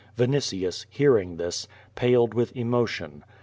Vinitius, 0.17 0.87
hearing 0.89 1.37
this, 1.37 1.67
paled 1.93 2.33
with 2.33 2.55
emotion. 2.57 3.23